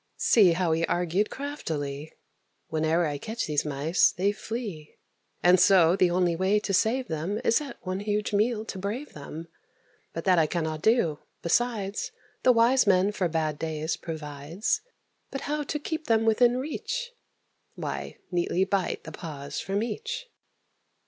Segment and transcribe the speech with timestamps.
[0.17, 2.11] See how he argued craftily:
[2.71, 4.97] "Whene'er I catch these Mice, they flee;
[5.43, 9.13] And so the only way to save them Is at one huge meal to brave
[9.13, 9.47] them.
[10.11, 12.11] But that I cannot do; besides,
[12.41, 14.81] The wise man for bad days provides.
[15.29, 17.11] But how to keep them within reach?
[17.75, 20.31] Why, neatly bite the paws from each."